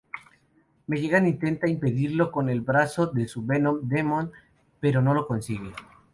[0.87, 4.31] Magellan intenta impedirlo con el brazo de su Venom Demon
[4.79, 5.73] pero no lo consigue.